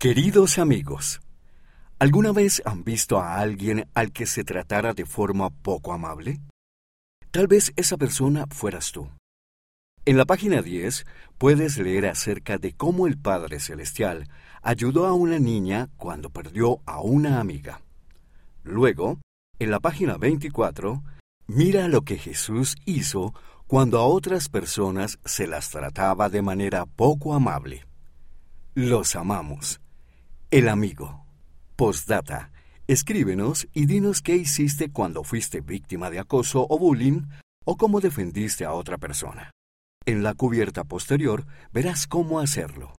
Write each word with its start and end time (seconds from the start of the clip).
Queridos 0.00 0.60
amigos, 0.60 1.20
¿alguna 1.98 2.30
vez 2.30 2.62
han 2.64 2.84
visto 2.84 3.18
a 3.18 3.40
alguien 3.40 3.88
al 3.94 4.12
que 4.12 4.26
se 4.26 4.44
tratara 4.44 4.94
de 4.94 5.04
forma 5.04 5.50
poco 5.50 5.92
amable? 5.92 6.38
Tal 7.32 7.48
vez 7.48 7.72
esa 7.74 7.96
persona 7.96 8.46
fueras 8.48 8.92
tú. 8.92 9.08
En 10.04 10.16
la 10.16 10.24
página 10.24 10.62
10 10.62 11.04
puedes 11.36 11.78
leer 11.78 12.06
acerca 12.06 12.58
de 12.58 12.74
cómo 12.74 13.08
el 13.08 13.18
Padre 13.18 13.58
Celestial 13.58 14.28
ayudó 14.62 15.04
a 15.04 15.14
una 15.14 15.40
niña 15.40 15.88
cuando 15.96 16.30
perdió 16.30 16.78
a 16.86 17.00
una 17.00 17.40
amiga. 17.40 17.82
Luego, 18.62 19.18
en 19.58 19.72
la 19.72 19.80
página 19.80 20.16
24, 20.16 21.02
mira 21.48 21.88
lo 21.88 22.02
que 22.02 22.18
Jesús 22.18 22.76
hizo 22.84 23.34
cuando 23.66 23.98
a 23.98 24.06
otras 24.06 24.48
personas 24.48 25.18
se 25.24 25.48
las 25.48 25.70
trataba 25.70 26.28
de 26.28 26.42
manera 26.42 26.86
poco 26.86 27.34
amable. 27.34 27.84
Los 28.76 29.16
amamos. 29.16 29.80
El 30.50 30.70
amigo. 30.70 31.26
Postdata. 31.76 32.52
Escríbenos 32.86 33.68
y 33.74 33.84
dinos 33.84 34.22
qué 34.22 34.34
hiciste 34.34 34.90
cuando 34.90 35.22
fuiste 35.22 35.60
víctima 35.60 36.08
de 36.08 36.20
acoso 36.20 36.66
o 36.70 36.78
bullying 36.78 37.26
o 37.66 37.76
cómo 37.76 38.00
defendiste 38.00 38.64
a 38.64 38.72
otra 38.72 38.96
persona. 38.96 39.50
En 40.06 40.22
la 40.22 40.32
cubierta 40.32 40.84
posterior 40.84 41.44
verás 41.70 42.06
cómo 42.06 42.40
hacerlo. 42.40 42.94